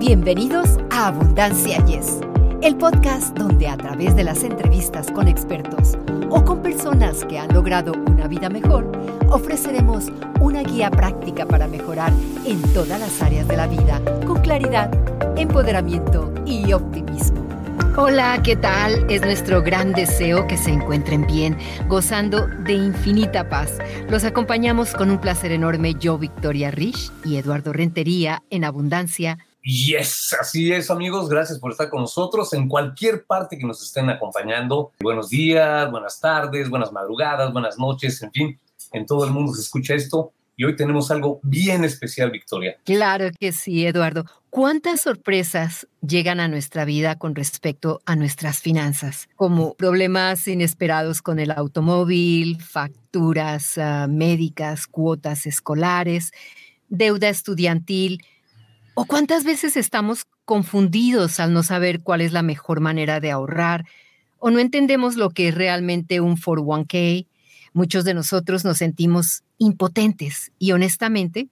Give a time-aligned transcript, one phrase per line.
[0.00, 2.20] Bienvenidos a Abundancia Yes,
[2.62, 5.98] el podcast donde a través de las entrevistas con expertos
[6.30, 8.90] o con personas que han logrado una vida mejor,
[9.28, 10.06] ofreceremos
[10.40, 12.14] una guía práctica para mejorar
[12.46, 14.90] en todas las áreas de la vida con claridad,
[15.38, 17.46] empoderamiento y optimismo.
[17.98, 19.04] Hola, ¿qué tal?
[19.10, 21.58] Es nuestro gran deseo que se encuentren bien,
[21.88, 23.76] gozando de infinita paz.
[24.08, 30.34] Los acompañamos con un placer enorme yo, Victoria Rich y Eduardo Rentería en Abundancia Yes,
[30.40, 34.92] así es amigos, gracias por estar con nosotros en cualquier parte que nos estén acompañando.
[35.00, 38.58] Buenos días, buenas tardes, buenas madrugadas, buenas noches, en fin,
[38.92, 40.32] en todo el mundo se escucha esto.
[40.56, 42.76] Y hoy tenemos algo bien especial, Victoria.
[42.84, 44.26] Claro que sí, Eduardo.
[44.50, 49.28] ¿Cuántas sorpresas llegan a nuestra vida con respecto a nuestras finanzas?
[49.36, 56.32] Como problemas inesperados con el automóvil, facturas uh, médicas, cuotas escolares,
[56.88, 58.22] deuda estudiantil
[59.00, 63.86] ¿O cuántas veces estamos confundidos al no saber cuál es la mejor manera de ahorrar?
[64.38, 67.26] ¿O no entendemos lo que es realmente un 401k?
[67.72, 71.48] Muchos de nosotros nos sentimos impotentes y honestamente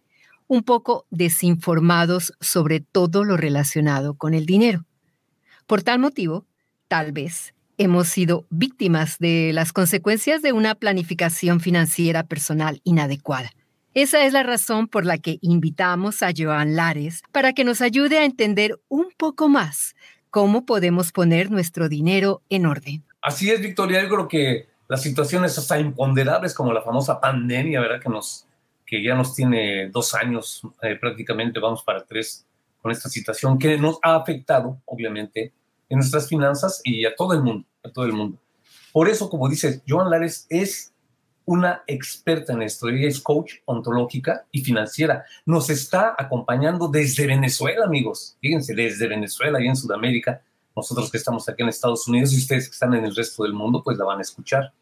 [0.46, 4.84] un poco desinformados sobre todo lo relacionado con el dinero.
[5.66, 6.44] Por tal motivo,
[6.86, 13.52] tal vez hemos sido víctimas de las consecuencias de una planificación financiera personal inadecuada.
[13.94, 18.18] Esa es la razón por la que invitamos a Joan Lares para que nos ayude
[18.18, 19.96] a entender un poco más
[20.30, 23.04] cómo podemos poner nuestro dinero en orden.
[23.22, 24.02] Así es, Victoria.
[24.02, 28.00] Yo creo que las situaciones hasta imponderables como la famosa pandemia, ¿verdad?
[28.00, 28.46] Que, nos,
[28.86, 32.46] que ya nos tiene dos años, eh, prácticamente vamos para tres
[32.80, 35.52] con esta situación que nos ha afectado, obviamente,
[35.88, 38.38] en nuestras finanzas y a todo el mundo, a todo el mundo.
[38.92, 40.92] Por eso, como dice Joan Lares, es
[41.48, 42.90] una experta en esto.
[42.90, 45.24] Ella es coach ontológica y financiera.
[45.46, 48.36] Nos está acompañando desde Venezuela, amigos.
[48.38, 50.42] Fíjense, desde Venezuela y en Sudamérica.
[50.76, 53.54] Nosotros que estamos aquí en Estados Unidos y ustedes que están en el resto del
[53.54, 54.74] mundo, pues la van a escuchar.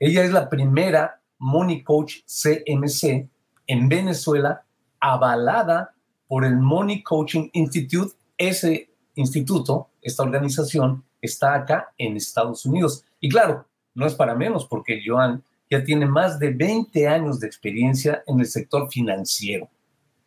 [0.00, 3.28] Ella es la primera Money Coach CMC
[3.68, 4.64] en Venezuela,
[4.98, 5.94] avalada
[6.26, 8.12] por el Money Coaching Institute.
[8.36, 13.04] Ese instituto, esta organización, está acá en Estados Unidos.
[13.20, 17.46] Y claro, no es para menos, porque Joan ya tiene más de 20 años de
[17.46, 19.68] experiencia en el sector financiero.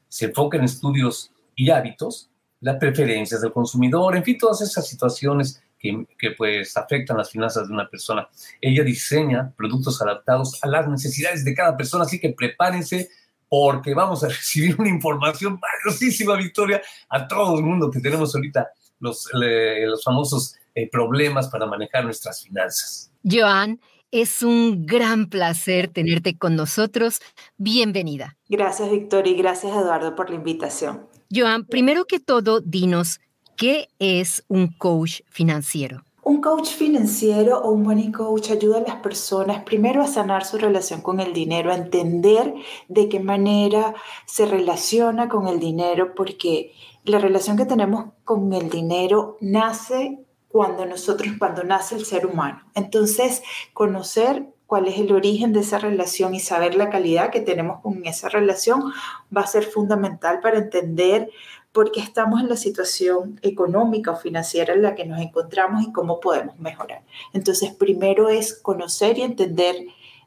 [0.08, 2.30] Se enfoca en estudios y hábitos,
[2.60, 7.68] las preferencias del consumidor, en fin, todas esas situaciones que, que, pues afectan las finanzas
[7.68, 8.28] de una persona.
[8.60, 13.10] Ella diseña productos adaptados a las necesidades de cada persona, así que prepárense
[13.50, 18.70] porque vamos a recibir una información valiosísima, Victoria, a todo el mundo que tenemos ahorita
[19.00, 23.12] los, los famosos eh, problemas para manejar nuestras finanzas.
[23.24, 23.80] Joan,
[24.12, 27.22] es un gran placer tenerte con nosotros.
[27.58, 28.38] Bienvenida.
[28.50, 31.08] Gracias, Victoria, y gracias, Eduardo, por la invitación.
[31.34, 33.22] Joan, primero que todo, dinos,
[33.56, 36.04] ¿qué es un coach financiero?
[36.24, 40.58] Un coach financiero o un money coach ayuda a las personas primero a sanar su
[40.58, 42.54] relación con el dinero, a entender
[42.90, 43.96] de qué manera
[44.28, 46.74] se relaciona con el dinero, porque
[47.06, 50.20] la relación que tenemos con el dinero nace
[50.52, 52.64] cuando nosotros, cuando nace el ser humano.
[52.76, 53.42] Entonces,
[53.74, 58.06] conocer cuál es el origen de esa relación y saber la calidad que tenemos con
[58.06, 58.94] esa relación
[59.36, 61.30] va a ser fundamental para entender
[61.72, 65.92] por qué estamos en la situación económica o financiera en la que nos encontramos y
[65.92, 67.02] cómo podemos mejorar.
[67.34, 69.76] Entonces, primero es conocer y entender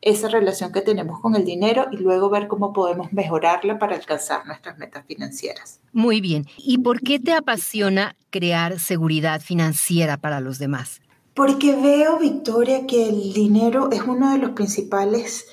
[0.04, 4.46] esa relación que tenemos con el dinero y luego ver cómo podemos mejorarla para alcanzar
[4.46, 5.80] nuestras metas financieras.
[5.92, 6.46] Muy bien.
[6.58, 11.00] ¿Y por qué te apasiona crear seguridad financiera para los demás?
[11.32, 15.46] Porque veo, Victoria, que el dinero es uno de los principales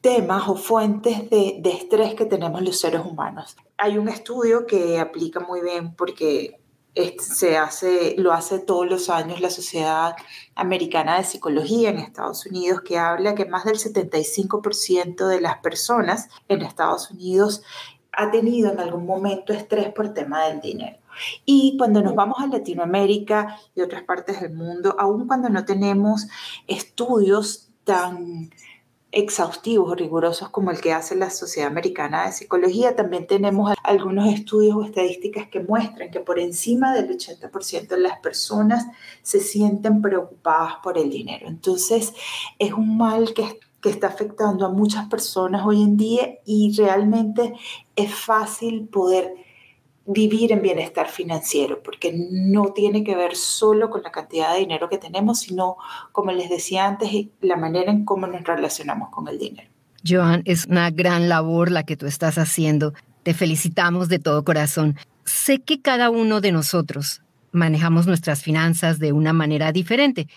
[0.00, 3.56] temas o fuentes de, de estrés que tenemos los seres humanos.
[3.78, 6.58] Hay un estudio que aplica muy bien porque
[7.18, 10.16] se hace, lo hace todos los años la Sociedad
[10.54, 16.28] Americana de Psicología en Estados Unidos, que habla que más del 75% de las personas
[16.48, 17.62] en Estados Unidos
[18.12, 20.96] ha tenido en algún momento estrés por tema del dinero.
[21.44, 26.26] Y cuando nos vamos a Latinoamérica y otras partes del mundo, aun cuando no tenemos
[26.66, 28.50] estudios tan
[29.16, 34.28] exhaustivos o rigurosos como el que hace la Sociedad Americana de Psicología, también tenemos algunos
[34.28, 38.86] estudios o estadísticas que muestran que por encima del 80% de las personas
[39.22, 41.48] se sienten preocupadas por el dinero.
[41.48, 42.12] Entonces,
[42.58, 47.54] es un mal que, que está afectando a muchas personas hoy en día y realmente
[47.96, 49.45] es fácil poder
[50.06, 54.88] vivir en bienestar financiero, porque no tiene que ver solo con la cantidad de dinero
[54.88, 55.76] que tenemos, sino,
[56.12, 57.10] como les decía antes,
[57.40, 59.68] la manera en cómo nos relacionamos con el dinero.
[60.06, 62.94] Joan, es una gran labor la que tú estás haciendo.
[63.22, 64.96] Te felicitamos de todo corazón.
[65.24, 70.28] sé que cada uno de nosotros manejamos nuestras finanzas de una manera diferente,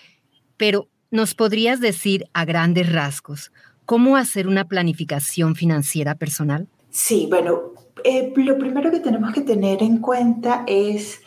[0.58, 3.52] pero ¿nos podrías decir a grandes rasgos
[3.86, 6.68] cómo hacer una planificación financiera personal?
[6.90, 7.74] Sí, bueno,
[8.04, 11.22] eh, lo primero que tenemos que tener en cuenta es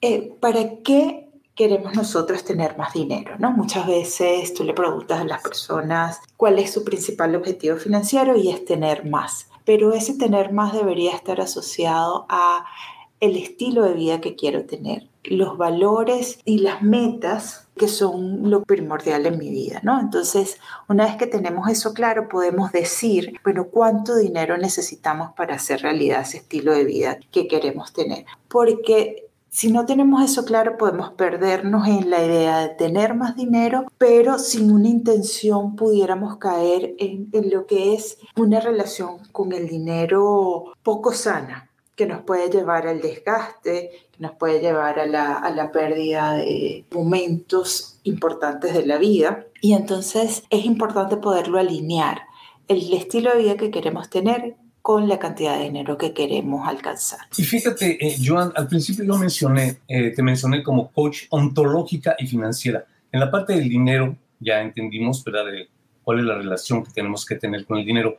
[0.00, 3.50] eh, para qué queremos nosotros tener más dinero, ¿no?
[3.50, 8.48] Muchas veces tú le preguntas a las personas cuál es su principal objetivo financiero y
[8.48, 12.64] es tener más, pero ese tener más debería estar asociado a
[13.20, 18.62] el estilo de vida que quiero tener, los valores y las metas que son lo
[18.62, 20.00] primordial en mi vida, ¿no?
[20.00, 20.58] Entonces,
[20.88, 26.22] una vez que tenemos eso claro, podemos decir, bueno, ¿cuánto dinero necesitamos para hacer realidad
[26.22, 28.24] ese estilo de vida que queremos tener?
[28.48, 33.86] Porque si no tenemos eso claro, podemos perdernos en la idea de tener más dinero,
[33.98, 39.68] pero sin una intención pudiéramos caer en, en lo que es una relación con el
[39.68, 41.69] dinero poco sana
[42.00, 46.32] que nos puede llevar al desgaste, que nos puede llevar a la, a la pérdida
[46.32, 49.44] de momentos importantes de la vida.
[49.60, 52.22] Y entonces es importante poderlo alinear,
[52.68, 57.20] el estilo de vida que queremos tener con la cantidad de dinero que queremos alcanzar.
[57.36, 62.26] Y fíjate, eh, Joan, al principio yo mencioné, eh, te mencioné como coach ontológica y
[62.26, 62.86] financiera.
[63.12, 65.68] En la parte del dinero ya entendimos, ¿verdad?, de
[66.02, 68.16] cuál es la relación que tenemos que tener con el dinero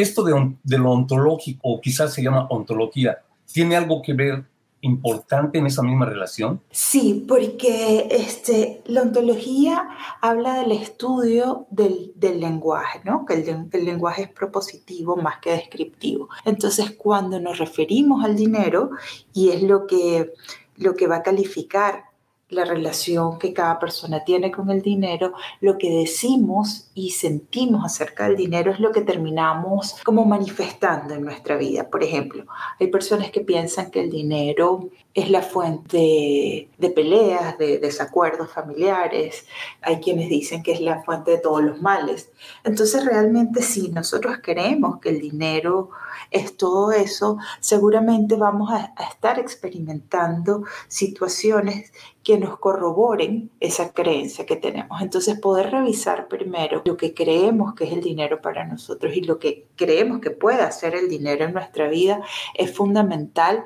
[0.00, 3.18] esto de, lo ontológico, o quizás se llama ontología,
[3.52, 4.44] ¿tiene algo que ver
[4.82, 6.60] importante en esa misma relación?
[6.70, 9.88] Sí, porque este, la ontología
[10.20, 13.26] habla del estudio del, del lenguaje, ¿no?
[13.26, 16.28] que el, el, lenguaje es propositivo más que descriptivo.
[16.44, 18.90] Entonces, cuando nos referimos al dinero,
[19.34, 20.32] y es lo que,
[20.76, 22.09] lo que va a calificar
[22.50, 28.26] la relación que cada persona tiene con el dinero, lo que decimos y sentimos acerca
[28.26, 31.88] del dinero es lo que terminamos como manifestando en nuestra vida.
[31.88, 32.44] Por ejemplo,
[32.78, 39.46] hay personas que piensan que el dinero es la fuente de, peleas, de desacuerdos familiares,
[39.82, 42.30] hay quienes dicen que es la fuente de todos los males.
[42.62, 45.90] Entonces realmente si nosotros creemos que el dinero
[46.30, 51.92] es todo eso, seguramente vamos a, a estar experimentando situaciones
[52.22, 55.00] que nos corroboren esa creencia que tenemos.
[55.00, 59.38] Entonces, poder revisar primero lo que creemos que es el dinero para nosotros y lo
[59.38, 62.20] que creemos que puede hacer el dinero en nuestra vida
[62.54, 63.64] es fundamental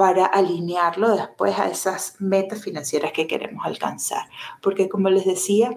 [0.00, 4.30] para alinearlo después a esas metas financieras que queremos alcanzar.
[4.62, 5.76] Porque como les decía,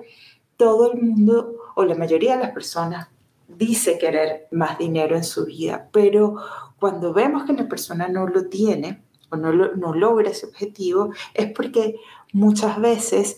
[0.55, 3.09] todo el mundo o la mayoría de las personas
[3.49, 6.37] dice querer más dinero en su vida, pero
[6.79, 11.97] cuando vemos que la persona no lo tiene, no, no logra ese objetivo, es porque
[12.31, 13.35] muchas veces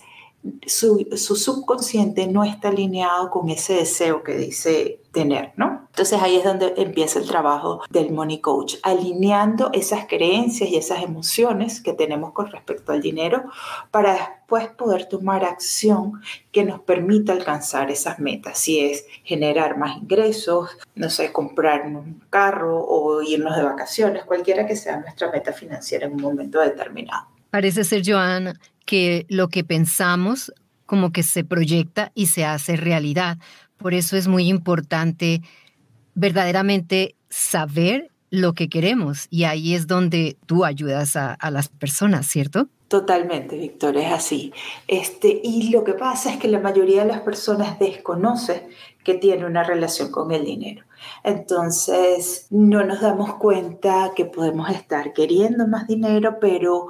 [0.65, 5.87] su, su, subconsciente no está alineado con ese deseo que dice tener, ¿no?
[5.87, 11.03] Entonces ahí es donde empieza el trabajo del Money Coach, alineando esas creencias y esas
[11.03, 13.45] emociones que tenemos con respecto al dinero
[13.91, 16.21] para después poder tomar acción
[16.51, 22.21] que nos permita alcanzar esas metas, si es generar más ingresos, no sé, comprar un
[22.29, 27.34] carro o irnos de vacaciones, cualquiera que sea nuestra meta financiera en un momento determinado.
[27.55, 30.53] Parece ser, Joana, que lo que pensamos
[30.85, 33.37] como que se proyecta y se hace realidad.
[33.77, 35.41] Por eso es muy importante
[36.15, 42.27] verdaderamente saber lo que queremos y ahí es donde tú ayudas a, a las personas,
[42.27, 42.67] ¿cierto?
[42.89, 44.51] Totalmente, Víctor, es así.
[44.89, 48.67] Este, y lo que pasa es que la mayoría de las personas desconoce
[49.05, 50.83] que tiene una relación con el dinero.
[51.23, 56.89] Entonces, no nos damos cuenta que podemos estar queriendo más dinero, pero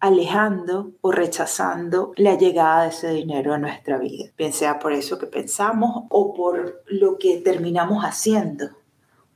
[0.00, 5.18] alejando o rechazando la llegada de ese dinero a nuestra vida, bien sea por eso
[5.18, 8.70] que pensamos o por lo que terminamos haciendo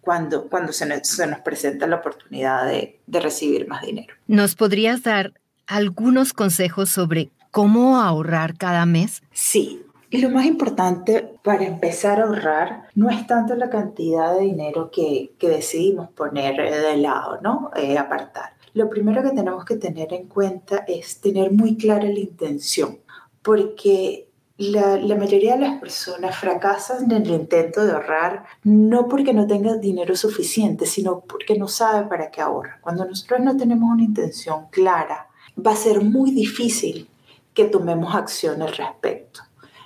[0.01, 4.15] cuando, cuando se, nos, se nos presenta la oportunidad de, de recibir más dinero.
[4.27, 5.35] ¿Nos podrías dar
[5.67, 9.23] algunos consejos sobre cómo ahorrar cada mes?
[9.33, 14.45] Sí, y lo más importante para empezar a ahorrar no es tanto la cantidad de
[14.45, 17.71] dinero que, que decidimos poner de lado, ¿no?
[17.77, 22.19] Eh, apartar lo primero que tenemos que tener en cuenta es tener muy clara la
[22.19, 22.99] intención,
[23.43, 29.33] porque la, la, mayoría de las personas fracasan en el intento de ahorrar no porque
[29.33, 32.79] no tengan dinero suficiente, sino porque no sabe para qué ahorra.
[32.81, 35.29] Cuando nosotros no tenemos una intención clara,
[35.65, 37.09] va a ser muy difícil
[37.53, 39.41] que tomemos acción al respecto.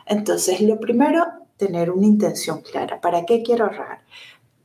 [0.07, 1.25] Entonces, lo primero,
[1.59, 3.01] tener una intención clara.
[3.01, 4.01] ¿Para qué quiero ahorrar?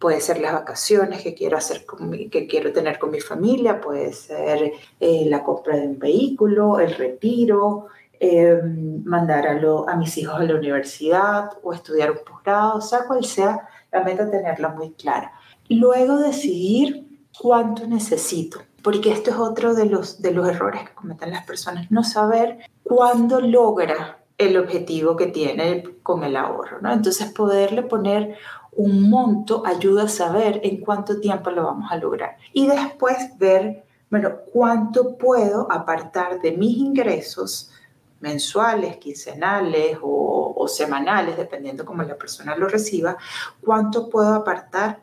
[0.04, 1.86] Puede ser las vacaciones que quiero hacer
[2.30, 6.94] que quiero tener con mi familia, puede ser eh, la compra de un vehículo, el
[6.94, 7.88] retiro,
[8.20, 8.60] eh,
[9.06, 13.24] mandar a, lo, a mis hijos a la universidad o estudiar un posgrado, sea cual
[13.24, 15.32] sea la meta, tenerla muy clara.
[15.70, 17.08] Luego decidir
[17.40, 18.60] cuánto necesito.
[18.82, 22.58] porque esto es otro de los, de los errores que cometen las personas, no saber
[22.84, 26.80] cuándo logra el objetivo que tiene con el ahorro.
[26.92, 28.36] Entonces poderle poner
[28.76, 33.84] un monto ayuda a saber en cuánto tiempo lo vamos a lograr y después ver,
[34.10, 37.72] bueno, cuánto puedo apartar de mis ingresos
[38.20, 43.18] mensuales, quincenales o, o semanales, dependiendo cómo la persona lo reciba,
[43.62, 45.02] cuánto puedo apartar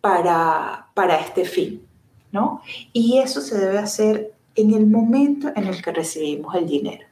[0.00, 1.84] para, para este fin,
[2.30, 2.62] ¿no?
[2.92, 7.04] Y eso se debe hacer en el momento en el que recibimos el dinero,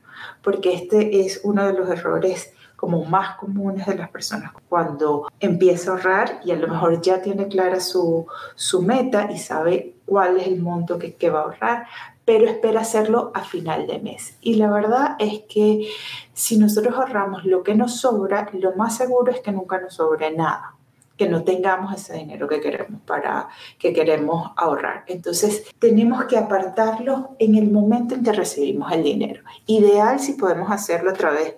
[0.42, 2.52] porque este es uno de los errores
[2.84, 7.22] como más comunes de las personas cuando empieza a ahorrar y a lo mejor ya
[7.22, 8.26] tiene clara su,
[8.56, 11.86] su meta y sabe cuál es el monto que, que va a ahorrar,
[12.26, 14.36] pero espera hacerlo a final de mes.
[14.42, 15.88] Y la verdad es que
[16.34, 20.30] si nosotros ahorramos lo que nos sobra, lo más seguro es que nunca nos sobre
[20.30, 20.74] nada
[21.16, 23.48] que no tengamos ese dinero que queremos para
[23.78, 25.04] que queremos ahorrar.
[25.06, 29.42] Entonces, tenemos que apartarlo en el momento en que recibimos el dinero.
[29.66, 31.54] Ideal si podemos hacerlo a través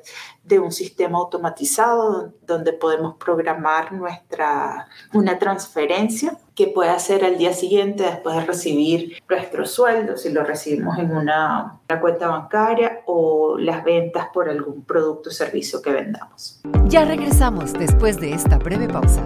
[0.46, 7.52] de un sistema automatizado donde podemos programar nuestra una transferencia que pueda ser al día
[7.52, 13.58] siguiente después de recibir nuestro sueldo, si lo recibimos en una, una cuenta bancaria o
[13.58, 16.60] las ventas por algún producto o servicio que vendamos.
[16.86, 19.22] Ya regresamos después de esta breve pausa.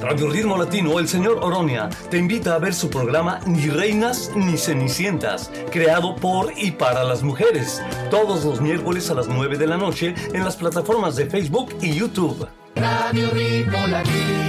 [0.00, 4.58] Radio Ritmo Latino, el señor Oronia, te invita a ver su programa Ni Reinas ni
[4.58, 9.78] Cenicientas, creado por y para las mujeres, todos los miércoles a las 9 de la
[9.78, 12.46] noche en las plataformas de Facebook y YouTube.
[12.74, 14.46] Radio Ritmo Latino.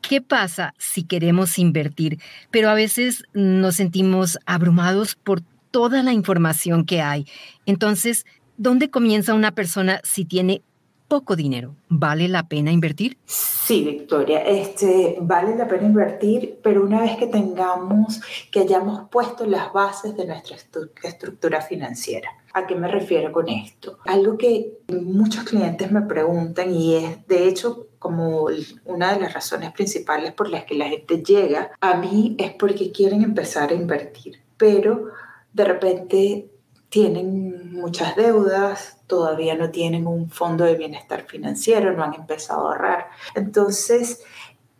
[0.00, 2.18] ¿Qué pasa si queremos invertir,
[2.50, 7.26] pero a veces nos sentimos abrumados por toda la información que hay?
[7.64, 8.26] Entonces,
[8.56, 10.62] ¿dónde comienza una persona si tiene
[11.08, 11.74] poco dinero.
[11.88, 13.18] ¿Vale la pena invertir?
[13.24, 19.44] Sí, Victoria, este, vale la pena invertir, pero una vez que tengamos, que hayamos puesto
[19.46, 20.56] las bases de nuestra
[21.02, 22.30] estructura financiera.
[22.54, 23.98] ¿A qué me refiero con esto?
[24.06, 28.48] Algo que muchos clientes me preguntan y es, de hecho, como
[28.84, 32.92] una de las razones principales por las que la gente llega a mí es porque
[32.92, 35.08] quieren empezar a invertir, pero
[35.52, 36.50] de repente
[36.88, 42.72] tienen muchas deudas, todavía no tienen un fondo de bienestar financiero, no han empezado a
[42.72, 43.06] ahorrar.
[43.34, 44.22] Entonces,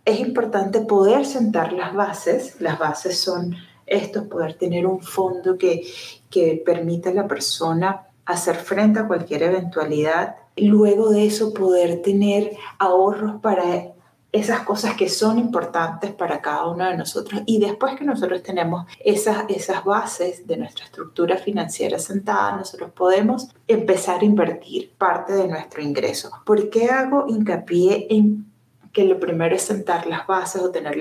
[0.04, 2.60] es importante poder sentar las bases.
[2.60, 5.86] Las bases son esto, poder tener un fondo que,
[6.30, 10.36] que permita a la persona hacer frente a cualquier eventualidad.
[10.56, 13.92] Luego de eso, poder tener ahorros para
[14.38, 17.42] esas cosas que son importantes para cada uno de nosotros.
[17.46, 23.48] Y después que nosotros tenemos esas, esas bases de nuestra estructura financiera sentada, nosotros podemos
[23.66, 26.30] empezar a invertir parte de nuestro ingreso.
[26.44, 28.46] ¿Por qué hago hincapié en
[28.92, 30.98] que lo primero es sentar las bases o tener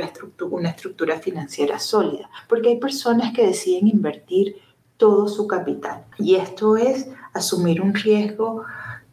[0.50, 2.30] una estructura financiera sólida?
[2.48, 4.58] Porque hay personas que deciden invertir
[4.98, 6.06] todo su capital.
[6.18, 8.66] Y esto es asumir un riesgo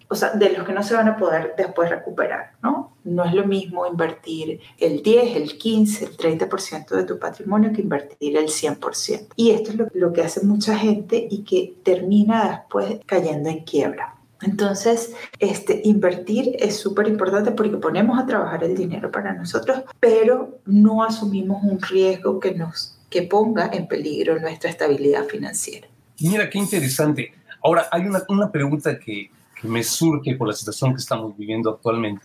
[0.09, 2.94] o sea, de los que no se van a poder después recuperar, ¿no?
[3.05, 7.83] No es lo mismo invertir el 10, el 15, el 30% de tu patrimonio que
[7.83, 9.29] invertir el 100%.
[9.37, 13.65] Y esto es lo, lo que hace mucha gente y que termina después cayendo en
[13.65, 14.17] quiebra.
[14.43, 20.59] Entonces, este, invertir es súper importante porque ponemos a trabajar el dinero para nosotros, pero
[20.67, 25.87] no asumimos un riesgo que nos que ponga en peligro nuestra estabilidad financiera.
[26.19, 27.33] Mira, qué interesante.
[27.63, 29.31] Ahora, hay una, una pregunta que,
[29.63, 32.23] me surge por la situación que estamos viviendo actualmente.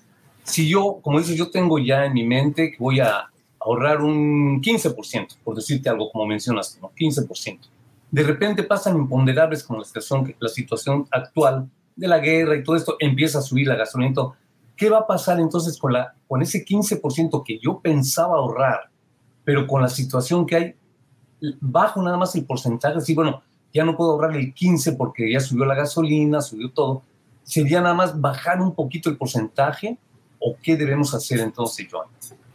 [0.49, 3.29] Si yo, como dices, yo tengo ya en mi mente que voy a
[3.59, 6.91] ahorrar un 15%, por decirte algo como mencionaste, ¿no?
[6.97, 7.59] 15%.
[8.09, 12.75] De repente pasan imponderables como la situación, la situación actual de la guerra y todo
[12.75, 14.15] esto, empieza a subir la gasolina.
[14.75, 18.89] ¿Qué va a pasar entonces con, la, con ese 15% que yo pensaba ahorrar,
[19.43, 20.75] pero con la situación que hay,
[21.59, 25.41] bajo nada más el porcentaje, así, bueno, ya no puedo ahorrar el 15 porque ya
[25.41, 27.03] subió la gasolina, subió todo,
[27.49, 29.97] ¿Sería nada más bajar un poquito el porcentaje
[30.39, 32.07] o qué debemos hacer entonces, Joan?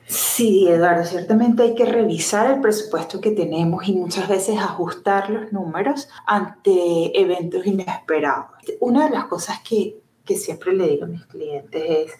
[0.06, 5.52] Sí, Eduardo, ciertamente hay que revisar el presupuesto que tenemos y muchas veces ajustar los
[5.52, 8.46] números ante eventos inesperados.
[8.80, 12.12] Una de las cosas que, que siempre le digo a mis clientes es,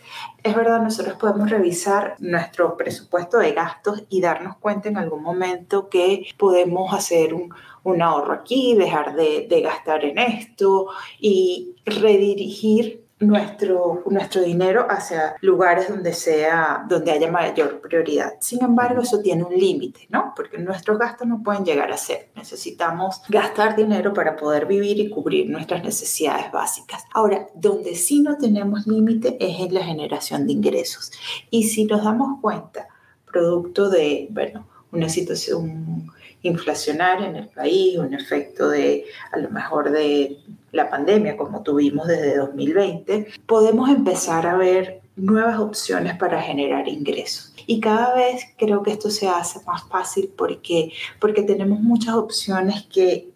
[0.43, 5.91] es verdad, nosotros podemos revisar nuestro presupuesto de gastos y darnos cuenta en algún momento
[5.91, 10.89] que podemos hacer un, un ahorro aquí, dejar de, de gastar en esto
[11.21, 18.35] y redirigir nuestro, nuestro dinero hacia lugares donde, sea, donde haya mayor prioridad.
[18.41, 20.33] Sin embargo, eso tiene un límite, ¿no?
[20.37, 22.29] Porque nuestros gastos no pueden llegar a ser.
[22.37, 27.05] Necesitamos gastar dinero para poder vivir y cubrir nuestras necesidades básicas.
[27.13, 31.13] Ahora, donde sí no tenemos límite es en la generación de ingresos.
[31.51, 32.89] Y si nos damos cuenta,
[33.31, 36.11] producto de, bueno, una situación
[36.43, 40.39] inflacionaria en el país, un efecto de a lo mejor de
[40.75, 47.55] la pandemia como tuvimos desde 2020, podemos empezar a ver nuevas opciones para generar ingresos.
[47.67, 52.87] Y cada vez creo que esto se hace más fácil porque, porque tenemos muchas opciones
[52.93, 53.29] que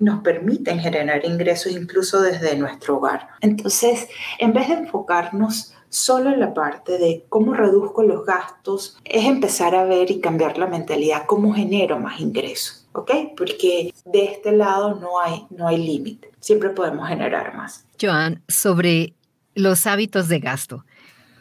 [0.00, 3.28] nos permiten generar ingresos incluso desde nuestro hogar.
[3.40, 9.24] Entonces, en vez de enfocarnos solo en la parte de cómo reduzco los gastos, es
[9.26, 12.79] empezar a ver y cambiar la mentalidad, cómo genero más ingresos.
[12.92, 13.10] ¿Ok?
[13.36, 17.84] Porque de este lado no hay, no hay límite, siempre podemos generar más.
[18.00, 19.14] Joan, sobre
[19.54, 20.84] los hábitos de gasto,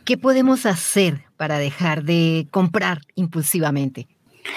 [0.05, 4.07] ¿qué podemos hacer para dejar de comprar impulsivamente?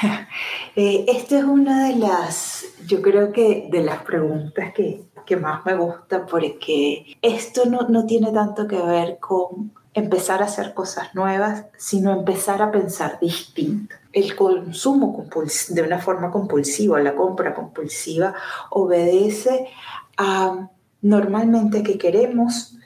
[0.74, 5.66] Eh, esta es una de las, yo creo que de las preguntas que, que más
[5.66, 11.14] me gusta porque esto no, no tiene tanto que ver con empezar a hacer cosas
[11.14, 13.94] nuevas, sino empezar a pensar distinto.
[14.12, 15.26] El consumo
[15.68, 18.34] de una forma compulsiva, la compra compulsiva,
[18.70, 19.68] obedece
[20.16, 20.68] a
[21.02, 22.76] normalmente que queremos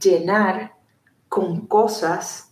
[0.00, 0.74] llenar
[1.28, 2.50] con cosas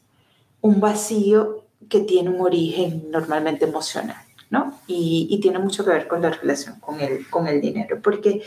[0.60, 4.78] un vacío que tiene un origen normalmente emocional, ¿no?
[4.86, 8.42] Y, tiene mucho que ver con la relación con el, con el dinero, porque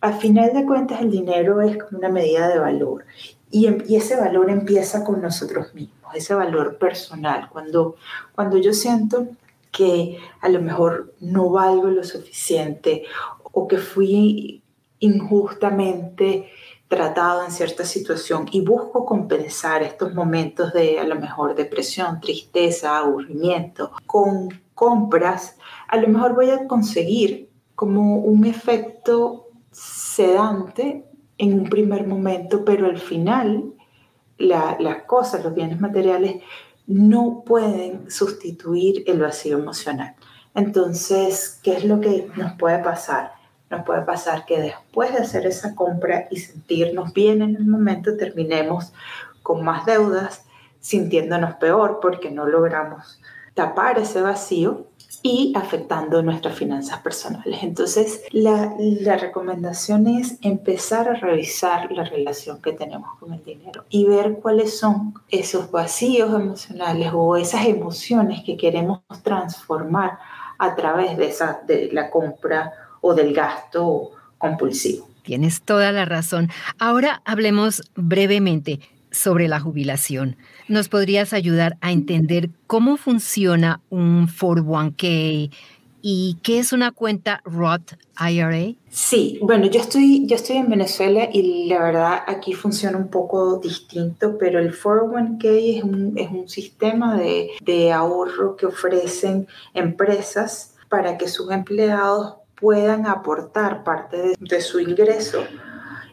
[0.00, 3.04] al final de cuentas el dinero es como una medida de valor
[3.50, 7.48] y, em, y, ese valor empieza con nosotros mismos, ese valor personal.
[7.50, 7.96] Cuando,
[8.34, 9.26] cuando yo siento
[9.70, 13.04] que a lo mejor no valgo lo suficiente
[13.52, 14.62] o que fui
[15.00, 16.50] injustamente
[16.88, 22.96] tratado en cierta situación y busco compensar estos momentos de a lo mejor depresión, tristeza,
[22.96, 31.04] aburrimiento con compras, a lo mejor voy a conseguir como un efecto sedante
[31.38, 33.72] en un primer momento, pero al final
[34.36, 36.42] las cosas, los bienes materiales,
[36.86, 40.14] no pueden sustituir el vacío emocional.
[40.54, 43.32] Entonces, ¿qué es lo que nos puede pasar?
[43.70, 48.16] Nos puede pasar que después de hacer esa compra y sentirnos bien en el momento,
[48.16, 48.92] terminemos
[49.42, 50.44] con más deudas,
[50.80, 53.20] sintiéndonos peor porque no logramos
[53.54, 54.86] tapar ese vacío
[55.22, 57.62] y afectando nuestras finanzas personales.
[57.62, 63.84] Entonces, la, la, recomendación es empezar a revisar la relación que tenemos con el dinero
[63.88, 70.18] y ver cuáles son esos vacíos emocionales o esas emociones que queremos transformar
[70.58, 75.08] a través de, esa, de la compra o del gasto compulsivo.
[75.22, 76.48] Tienes toda la razón.
[76.78, 80.36] Ahora hablemos brevemente sobre la jubilación.
[80.68, 85.50] ¿Nos podrías ayudar a entender cómo funciona un 401k
[86.00, 88.74] y qué es una cuenta Roth IRA?
[88.88, 93.58] Sí, bueno, yo estoy, yo estoy en Venezuela y la verdad aquí funciona un poco
[93.58, 100.74] distinto, pero el 401k es un, es un sistema de, de ahorro que ofrecen empresas
[100.88, 105.44] para que sus empleados puedan aportar parte de, de su ingreso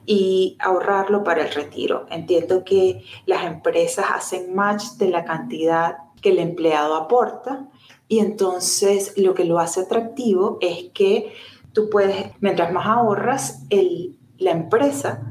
[0.05, 2.05] y ahorrarlo para el retiro.
[2.09, 7.67] Entiendo que las empresas hacen match de la cantidad que el empleado aporta
[8.07, 11.33] y entonces lo que lo hace atractivo es que
[11.73, 15.21] tú puedes, mientras más ahorras, el, la empresa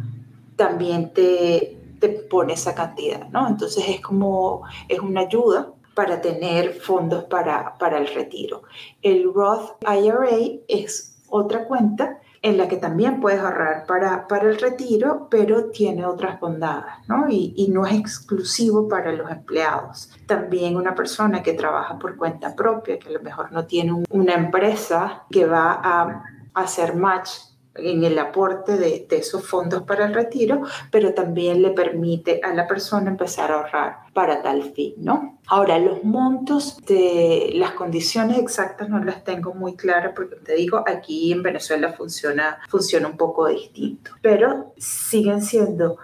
[0.57, 3.49] también te, te pone esa cantidad, ¿no?
[3.49, 8.63] Entonces es como, es una ayuda para tener fondos para, para el retiro.
[9.03, 14.61] El Roth IRA es otra cuenta en la que también puedes ahorrar para, para el
[14.61, 17.27] retiro, pero tiene otras bondades, ¿no?
[17.27, 20.11] Y, y, no es exclusivo para los empleados.
[20.27, 24.35] También una persona que trabaja por cuenta propia, que a lo mejor no tiene una
[24.35, 27.31] empresa que va a hacer match
[27.77, 32.67] en el aporte de, esos fondos para el retiro, pero también le permite a la
[32.67, 35.39] persona empezar a ahorrar para tal fin, ¿no?
[35.47, 40.83] Ahora, los montos de las condiciones exactas no las tengo muy claras porque te digo,
[40.87, 45.99] aquí en Venezuela funciona, funciona un poco distinto, pero siguen siendo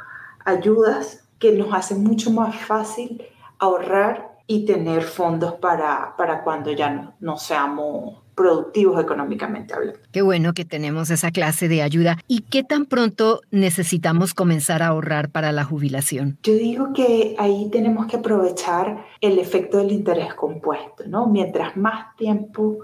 [0.44, 3.22] ayudas que nos hacen mucho más fácil
[3.58, 10.00] ahorrar y tener fondos para, para cuando ya no, no seamos productivos económicamente hablando.
[10.12, 12.16] Qué bueno que tenemos esa clase de ayuda.
[12.26, 16.38] ¿Y qué tan pronto necesitamos comenzar a ahorrar para la jubilación?
[16.42, 21.26] Yo digo que ahí tenemos que aprovechar el efecto del interés compuesto, ¿no?
[21.26, 22.78] Mientras más tiempo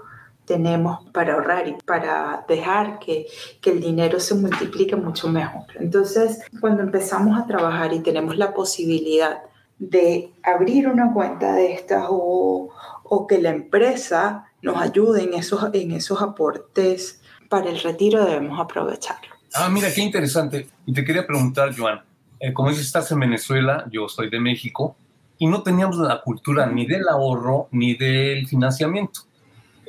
[0.45, 3.25] tenemos para ahorrar y para dejar que,
[3.59, 5.65] que, el dinero se multiplique mucho mejor.
[5.79, 9.41] Entonces, cuando empezamos a trabajar y tenemos la posibilidad
[9.79, 12.69] de abrir una cuenta de estas o,
[13.03, 18.59] o que la empresa nos ayuden en esos, en esos aportes para el retiro, debemos
[18.59, 19.29] aprovecharlo.
[19.53, 20.67] Ah, mira, qué interesante.
[20.85, 22.01] Y te quería preguntar, Joan,
[22.39, 24.95] eh, como dices, estás en Venezuela, yo soy de México,
[25.39, 29.21] y no teníamos la cultura ni del ahorro ni del financiamiento.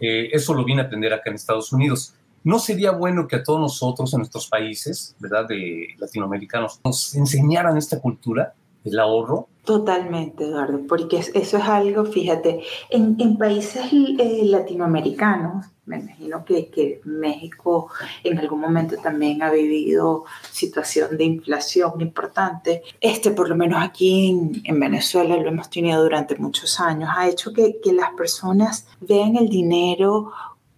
[0.01, 2.15] Eh, eso lo vine a aprender acá en Estados Unidos.
[2.45, 7.77] ¿No sería bueno que a todos nosotros en nuestros países, ¿verdad?, de latinoamericanos, nos enseñaran
[7.77, 9.49] esta cultura del ahorro?
[9.69, 17.91] Totalmente, Eduardo, porque eso es algo, fíjate, en, países eh, latinoamericanos, me imagino que, México
[18.25, 22.83] en algún momento también ha vivido situación de inflación importante.
[22.99, 24.31] Este, por lo menos aquí
[24.65, 29.37] en, Venezuela, lo hemos tenido durante muchos años, ha hecho que, que las personas vean
[29.37, 30.33] el dinero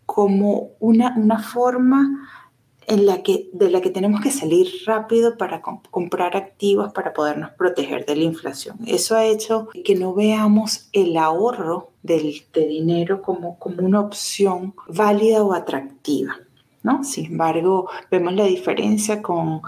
[0.05, 2.29] como una, una forma
[2.91, 7.53] en la que, de la que tenemos que salir rápido para comprar activos para podernos
[7.53, 8.79] proteger de la inflación.
[8.85, 14.75] Eso ha hecho que no veamos el ahorro del, de dinero como, como una opción
[14.89, 16.37] válida o atractiva.
[16.83, 17.05] ¿no?
[17.05, 19.63] Sin embargo, vemos la diferencia con,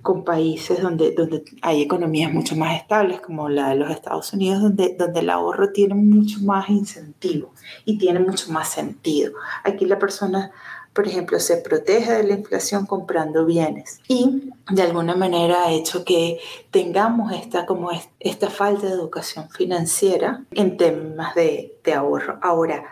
[0.00, 4.62] con países donde, donde hay economías mucho más estables, como la de los Estados Unidos,
[4.62, 7.52] donde, donde el ahorro tiene mucho más incentivo
[7.84, 9.32] y tiene mucho más sentido.
[9.62, 10.52] Aquí la persona
[10.92, 16.04] por ejemplo, se protege de la inflación comprando bienes y de alguna manera ha hecho
[16.04, 16.38] que
[16.70, 22.38] tengamos esta, como esta falta de educación financiera en temas de, de ahorro.
[22.42, 22.84] Ahora,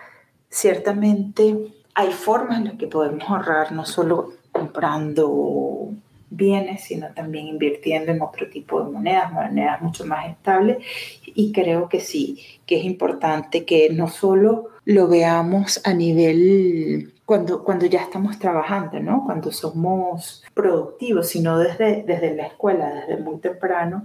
[0.49, 5.91] ciertamente hay formas en las que podemos ahorrar, no solo comprando
[6.31, 10.79] bienes, sino también invirtiendo en otro tipo de monedas, monedas mucho más estables.
[11.27, 17.63] Y creo que sí, que es importante que no solo lo veamos a nivel cuando,
[17.63, 19.23] cuando ya estamos trabajando, ¿no?
[19.25, 24.03] Cuando somos productivos, sino desde, desde la escuela, desde muy temprano,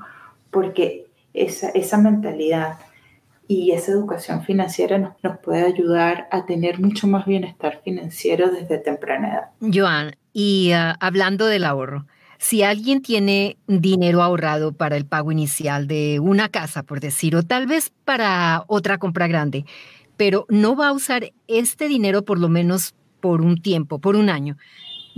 [0.52, 2.78] porque esa, esa mentalidad
[3.48, 8.78] y esa educación financiera nos, nos, puede ayudar a tener mucho más bienestar financiero desde
[8.78, 9.50] temprana edad.
[9.74, 12.06] Joan, y ah, hablando del ahorro,
[12.38, 17.42] si alguien tiene dinero ahorrado para el pago inicial de una casa, por decir, o
[17.42, 19.66] tal vez para otra compra grande,
[20.18, 24.30] pero no va a usar este dinero por lo menos por un tiempo, por un
[24.30, 24.58] año.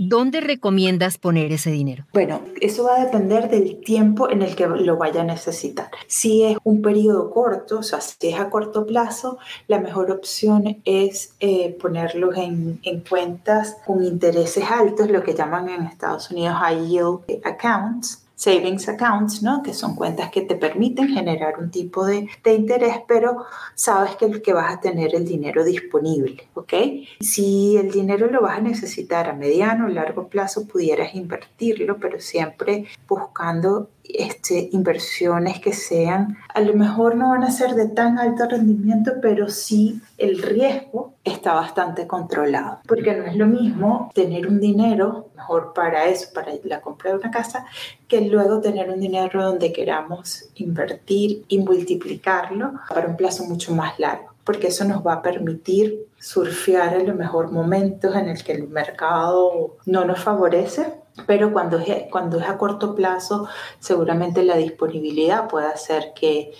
[0.00, 2.04] ¿Dónde recomiendas poner ese dinero?
[2.12, 5.90] Bueno, eso va a depender del tiempo en el que lo vaya a necesitar.
[6.06, 10.80] Si es un periodo corto, o sea, si es a corto plazo, la mejor opción
[10.84, 16.56] es eh, ponerlos en, en, cuentas con intereses altos, lo que llaman en Estados Unidos
[16.60, 19.64] high yield accounts savings accounts, ¿no?
[19.64, 24.40] que son cuentas que te permiten generar un tipo de, de interés, pero sabes que,
[24.40, 26.48] que vas a tener el dinero disponible.
[26.54, 26.72] ¿ok?
[27.18, 32.20] Si el dinero lo vas a necesitar a mediano o largo plazo, pudieras invertirlo, pero
[32.20, 38.18] siempre buscando este, inversiones que sean, a lo mejor no van a ser de tan
[38.18, 44.46] alto rendimiento, pero sí el riesgo está bastante controlado, porque no es lo mismo tener
[44.46, 47.66] un dinero, mejor para eso, para la compra de una casa,
[48.06, 53.98] que luego tener un dinero donde queramos invertir y multiplicarlo para un plazo mucho más
[53.98, 54.28] largo.
[54.44, 58.68] Porque eso nos va a permitir surfear en los mejores momentos en el que el
[58.68, 65.48] mercado no nos favorece pero cuando es, cuando es a corto plazo, seguramente la disponibilidad
[65.48, 66.52] puede hacer que,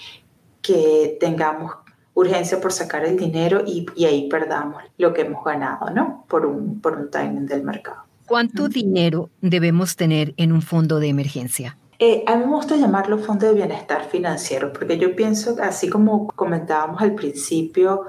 [0.63, 1.73] que tengamos
[2.15, 6.25] urgencia por sacar el dinero y, y, ahí perdamos lo que hemos ganado, ¿no?
[6.29, 8.03] Por un, por un timing del mercado.
[8.27, 11.77] ¿Cuánto dinero debemos tener en un fondo de emergencia?
[12.01, 16.29] Eh, a mí me gusta llamarlo fondo de bienestar financiero, porque yo pienso, así como
[16.29, 18.03] comentábamos al principio,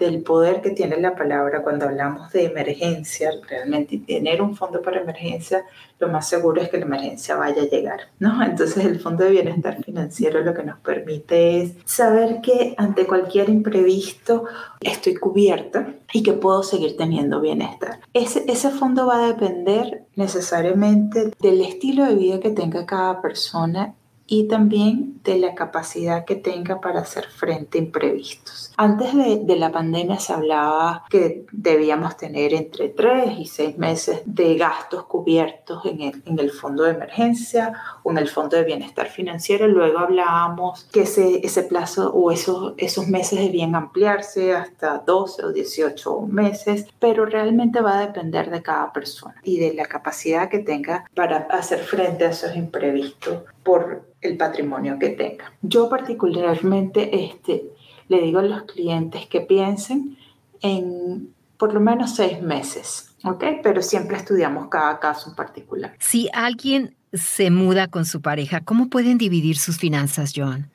[0.00, 5.00] del poder que tiene la palabra cuando hablamos de emergencia, realmente tener un fondo para
[5.00, 5.64] emergencia,
[5.98, 8.42] lo más seguro es que la emergencia vaya a llegar, ¿no?
[8.44, 13.50] Entonces el fondo de bienestar financiero lo que nos permite es saber que ante cualquier
[13.50, 14.44] imprevisto
[14.80, 18.00] estoy cubierta y que puedo seguir teniendo bienestar.
[18.14, 23.94] Ese, ese fondo va a depender necesariamente del estilo de vida que tenga cada persona
[24.32, 28.72] y también de la capacidad que tenga para hacer frente a imprevistos.
[28.76, 34.54] Antes de, la pandemia se hablaba que debíamos tener entre 3 y 6 meses de
[34.54, 39.08] gastos cubiertos en el, en el fondo de emergencia o en el fondo de bienestar
[39.08, 39.66] financiero.
[39.66, 45.52] Luego hablábamos que ese, ese plazo o esos, esos meses debían ampliarse hasta 12 o
[45.52, 50.60] 18 meses, pero realmente va a depender de cada persona y de la capacidad que
[50.60, 55.52] tenga para hacer frente a esos imprevistos por el patrimonio que tenga.
[55.62, 57.64] Yo particularmente este,
[58.08, 60.16] le digo a los clientes que piensen
[60.60, 63.44] en por lo menos seis meses, ¿ok?
[63.62, 65.94] Pero siempre estudiamos cada caso en particular.
[65.98, 70.70] Si alguien se muda con su pareja, ¿cómo pueden dividir sus finanzas, Joan?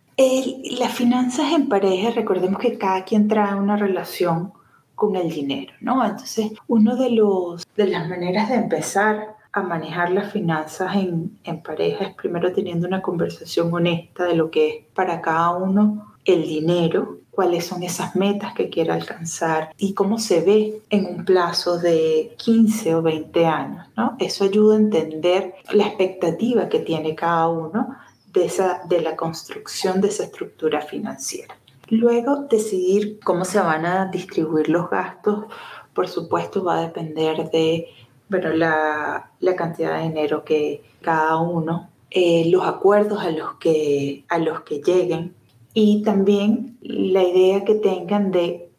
[0.79, 4.53] las finanzas en pareja, recordemos que cada quien trae una relación
[4.95, 6.05] con el dinero, ¿no?
[6.05, 11.63] Entonces, uno de los de las maneras de empezar a manejar las finanzas en, en
[11.63, 16.43] pareja es primero teniendo una conversación honesta de lo que es para cada uno el
[16.43, 21.77] dinero cuáles son esas metas que quiere alcanzar y cómo se ve en un plazo
[21.77, 23.85] de 15 o 20 años.
[23.95, 24.15] ¿no?
[24.19, 27.95] Eso ayuda a entender la expectativa que tiene cada uno
[28.33, 31.55] de, esa, de la construcción de esa estructura financiera.
[31.89, 35.45] Luego, decidir cómo se van a distribuir los gastos,
[35.93, 37.87] por supuesto, va a depender de
[38.29, 44.25] bueno, la, la cantidad de dinero que cada uno, eh, los acuerdos a los, que,
[44.29, 45.35] a los que lleguen
[45.73, 48.69] y también la idea que tengan de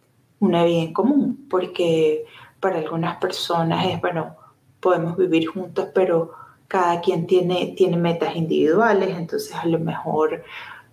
[0.41, 2.25] una vida en común, porque
[2.61, 4.37] para algunas personas es, bueno,
[4.81, 6.33] podemos vivir juntos, pero
[6.69, 10.43] cada quien tiene, tiene metas individuales, entonces a lo mejor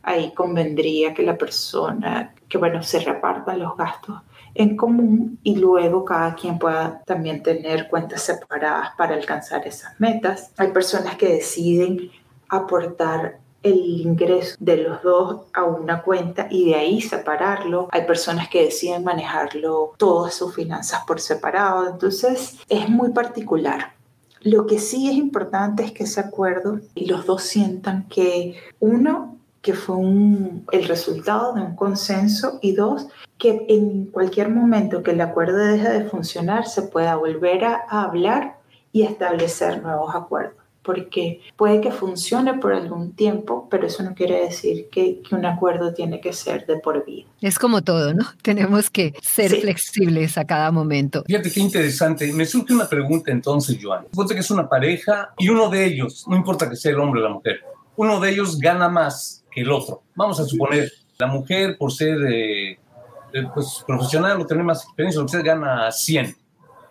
[0.04, 4.22] ahí convendría que la persona, que bueno, se repartan los gastos
[4.56, 10.52] en común y luego cada quien pueda también tener cuentas separadas para alcanzar esas metas.
[10.58, 12.12] Hay personas que deciden
[12.50, 17.88] aportar el ingreso de los dos a una cuenta y de ahí separarlo.
[17.92, 23.94] Hay personas que deciden manejarlo todas sus finanzas por separado, entonces es muy particular.
[24.42, 29.33] Lo que sí es importante es que ese acuerdo y los dos sientan que uno,
[29.64, 33.08] que fue un, el resultado de un consenso y dos,
[33.40, 38.60] que en cualquier momento que el acuerdo deje de funcionar se pueda volver a hablar
[38.92, 44.42] y establecer nuevos acuerdos porque puede que funcione por algún tiempo, pero eso no quiere
[44.42, 47.26] decir que, un acuerdo tiene que ser de por vida.
[47.42, 48.26] Es como todo, ¿no?
[48.42, 51.24] Tenemos que ser flexibles a cada momento.
[51.26, 52.32] Fíjate qué interesante.
[52.34, 54.06] Me surge una pregunta entonces, Joan.
[54.12, 57.22] Suponte que es una pareja y uno de ellos, no importa que sea el hombre
[57.22, 57.62] o la mujer,
[57.96, 60.04] uno de ellos gana más el otro.
[60.16, 65.42] Vamos a suponer, la mujer por ser eh, eh, pues, profesional o tener más experiencia,
[65.42, 66.36] gana 100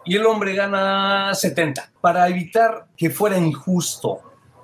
[0.04, 1.92] y el hombre gana 70.
[2.00, 4.20] Para evitar que fuera injusto,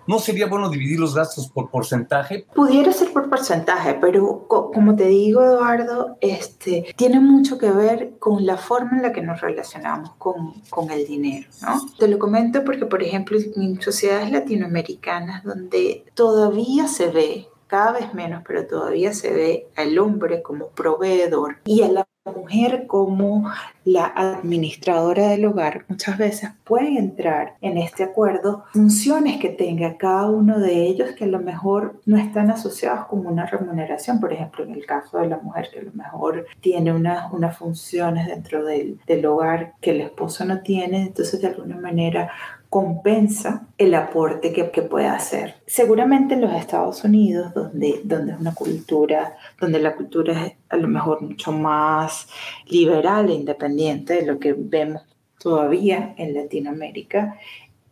[0.07, 2.47] ¿no sería bueno dividir los gastos por porcentaje?
[2.55, 8.45] Pudiera ser por porcentaje, pero como te digo, Eduardo, este, tiene mucho que ver con
[8.45, 11.81] la forma en la que nos relacionamos con, con el dinero, ¿no?
[11.99, 18.13] Te lo comento porque, por ejemplo, en sociedades latinoamericanas donde todavía se ve cada vez
[18.15, 23.51] menos, pero todavía se ve al hombre como proveedor y a la mujer como
[23.85, 30.29] la administradora del hogar muchas veces pueden entrar en este acuerdo funciones que tenga cada
[30.29, 34.21] uno de ellos que a lo mejor no están asociados con una remuneración.
[34.21, 37.57] Por ejemplo, en el caso de la mujer que a lo mejor tiene unas, unas
[37.57, 42.31] funciones dentro del, del hogar que el esposo no tiene, entonces de alguna manera
[42.71, 45.57] compensa el aporte que, que puede hacer.
[45.67, 50.77] Seguramente en los Estados Unidos, donde, donde es una cultura, donde la cultura es a
[50.77, 52.29] lo mejor mucho más
[52.67, 55.03] liberal e independiente de lo que vemos
[55.39, 57.39] todavía en Latinoamérica,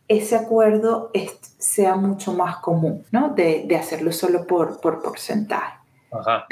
[0.08, 1.10] ese acuerdo
[1.58, 3.30] sea mucho más común, ¿no?
[3.30, 5.76] De, de hacerlo solo por, por porcentaje.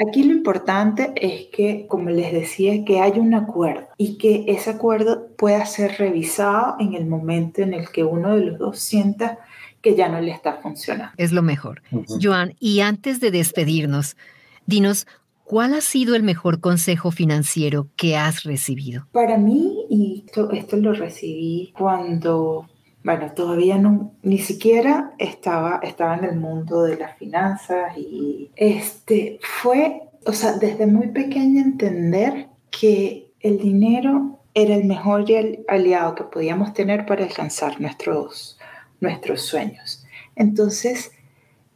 [0.05, 4.71] Aquí lo importante es que, como les decía, que haya un acuerdo y que ese
[4.71, 9.39] acuerdo pueda ser revisado en el momento en el que uno de los dos sienta
[9.81, 11.13] que ya no le está funcionando.
[11.17, 11.81] Es lo mejor.
[12.21, 14.17] Joan, y antes de despedirnos,
[14.65, 15.05] dinos,
[15.43, 19.07] ¿cuál ha sido el mejor consejo financiero que has recibido?
[19.11, 22.67] Para mí, y esto, esto lo recibí cuando
[23.05, 29.37] bueno, todavía no, ni siquiera estaba, estaba en el mundo de las finanzas y este
[29.43, 35.25] fue, o sea, desde muy pequeña entender que el dinero era el mejor
[35.67, 38.57] aliado que podíamos tener para alcanzar nuestros,
[39.01, 40.05] nuestros sueños.
[40.35, 41.11] Entonces,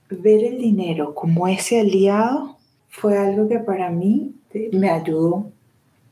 [0.09, 4.33] ver el dinero como ese aliado fue algo que para mí
[4.71, 5.51] me ayudó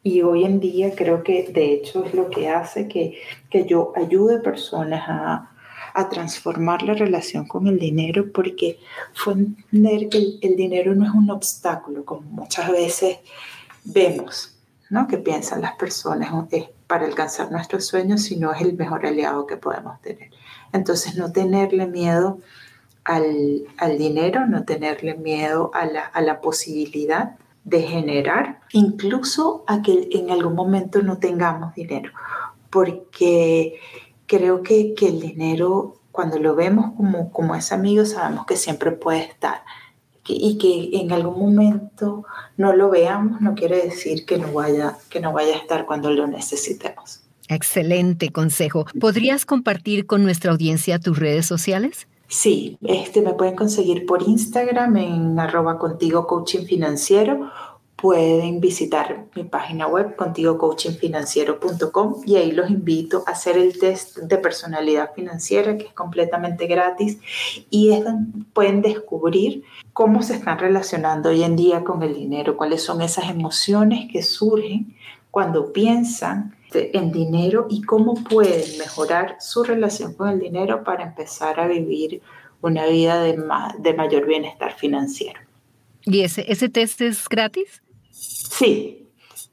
[0.03, 3.17] y hoy en día creo que de hecho es lo que hace que,
[3.49, 5.51] que yo ayude personas a,
[5.93, 8.77] a, transformar la relación con el dinero porque
[9.13, 13.17] fue entender que el, dinero no es un obstáculo como muchas veces
[13.83, 14.56] vemos,
[14.89, 15.07] ¿no?
[15.07, 19.57] Que piensan las personas es para alcanzar nuestros sueños, sino es el mejor aliado que
[19.57, 20.31] podemos tener.
[20.73, 22.39] Entonces no tenerle miedo
[23.03, 29.81] al, al dinero, no tenerle miedo a la, a la posibilidad de generar, incluso a
[29.81, 32.11] que en algún momento no tengamos dinero,
[32.69, 33.79] porque
[34.25, 38.91] creo que, que el dinero, cuando lo vemos como, como es amigo, sabemos que siempre
[38.91, 39.63] puede estar.
[40.33, 42.25] Y que en algún momento
[42.57, 46.11] no lo veamos no quiere decir que no vaya, que no vaya a estar cuando
[46.11, 47.21] lo necesitemos.
[47.47, 48.85] Excelente consejo.
[48.99, 52.07] ¿Podrías compartir con nuestra audiencia tus redes sociales?
[52.29, 57.49] Sí, este, me pueden conseguir por Instagram en arroba contigo coaching financiero
[57.97, 64.37] pueden visitar mi página web contigocoachingfinanciero.com y ahí los invito a hacer el test de
[64.37, 67.17] personalidad financiera que es completamente gratis
[67.71, 72.55] y es donde pueden descubrir cómo se están relacionando hoy en día con el dinero,
[72.55, 74.95] cuáles son esas emociones que surgen
[75.31, 81.59] cuando piensan en dinero y cómo pueden mejorar su relación con el dinero para empezar
[81.59, 82.21] a vivir
[82.61, 83.41] una vida de,
[83.79, 85.39] de mayor bienestar financiero.
[86.03, 87.81] ¿Y ese, ese test es gratis?
[88.17, 89.07] Sí,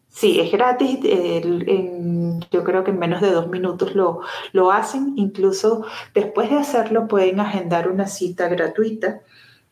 [0.08, 0.98] sí, es gratis.
[2.50, 4.20] yo creo que en menos de dos minutos lo,
[4.52, 5.12] lo hacen.
[5.16, 9.20] Incluso después de hacerlo pueden agendar una cita gratuita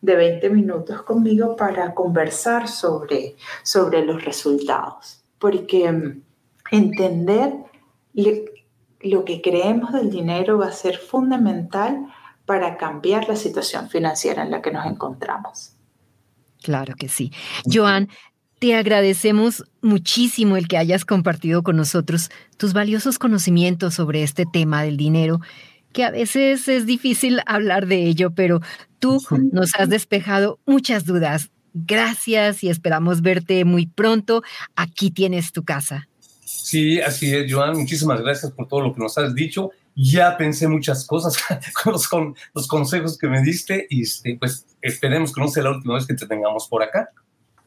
[0.01, 5.23] de 20 minutos conmigo para conversar sobre, sobre los resultados.
[5.39, 6.21] Porque mm,
[6.71, 7.53] entender
[8.13, 12.05] lo que creemos del dinero va a ser fundamental
[12.45, 15.73] para cambiar la situación financiera en la que nos encontramos.
[16.61, 17.31] Claro que sí.
[17.65, 18.09] Joan,
[18.63, 24.83] te agradecemos muchísimo el que hayas compartido con nosotros tus valiosos conocimientos sobre este tema
[24.83, 25.41] del dinero,
[25.91, 28.61] que a veces es difícil hablar de ello, pero
[28.99, 29.21] tú
[29.51, 31.49] nos has despejado muchas dudas.
[31.73, 34.43] Gracias y esperamos verte muy pronto.
[34.77, 36.07] Aquí tienes tu casa.
[36.45, 37.77] Sí, así es, Joan.
[37.77, 39.71] Muchísimas gracias por todo lo que nos has dicho.
[39.93, 41.37] Ya pensé muchas cosas
[41.83, 45.63] con los, con los consejos que me diste y este, pues esperemos que no sea
[45.63, 47.09] la última vez que te tengamos por acá.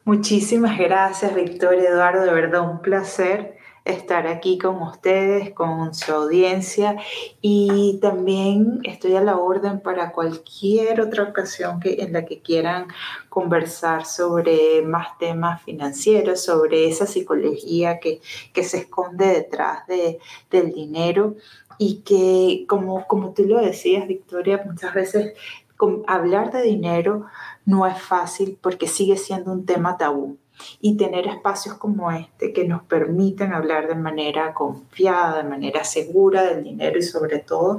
[0.07, 2.23] Muchísimas gracias, Victoria Eduardo.
[2.23, 6.95] De verdad, un placer estar aquí con ustedes, con su audiencia
[7.41, 12.87] y también estoy a la orden para cualquier otra ocasión que, en la que quieran
[13.27, 18.21] conversar sobre más temas financieros, sobre esa psicología que,
[18.53, 21.35] que se esconde detrás de, del dinero
[21.77, 25.33] y que, como, como tú lo decías, Victoria, muchas veces
[26.07, 27.25] hablar de dinero
[27.67, 30.37] no es fácil porque sigue siendo un tema tabú.
[30.81, 36.41] Y tener espacios como este que nos permiten hablar de manera confiada, de manera segura
[36.43, 37.77] del dinero y sobre todo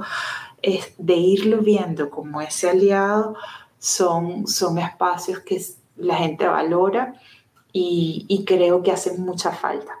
[0.61, 3.35] es de irlo viendo como ese aliado,
[3.79, 5.61] son, son espacios que
[5.97, 7.15] la gente valora
[7.73, 9.91] y, y creo que hacen mucha falta.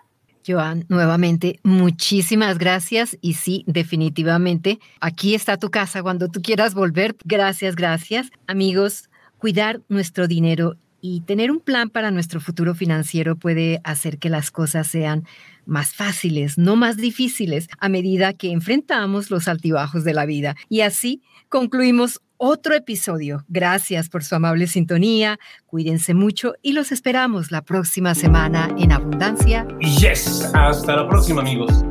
[0.47, 3.17] Joan, nuevamente, muchísimas gracias.
[3.21, 7.15] Y sí, definitivamente, aquí está tu casa cuando tú quieras volver.
[7.25, 8.29] Gracias, gracias.
[8.47, 9.08] Amigos,
[9.39, 14.51] cuidar nuestro dinero y tener un plan para nuestro futuro financiero puede hacer que las
[14.51, 15.25] cosas sean
[15.65, 20.55] más fáciles, no más difíciles, a medida que enfrentamos los altibajos de la vida.
[20.67, 23.45] Y así concluimos otro episodio.
[23.47, 29.67] Gracias por su amable sintonía, cuídense mucho y los esperamos la próxima semana en Abundancia.
[29.79, 31.83] Yes, hasta la próxima amigos.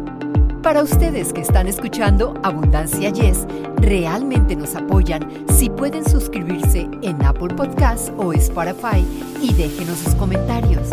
[0.63, 7.55] Para ustedes que están escuchando Abundancia Yes, realmente nos apoyan si pueden suscribirse en Apple
[7.55, 9.07] Podcasts o Spotify
[9.41, 10.91] y déjenos sus comentarios.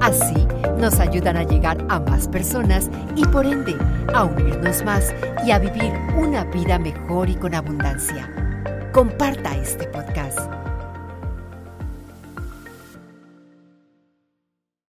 [0.00, 0.46] Así
[0.78, 3.74] nos ayudan a llegar a más personas y por ende
[4.14, 8.30] a unirnos más y a vivir una vida mejor y con abundancia.
[8.92, 10.65] Comparta este podcast.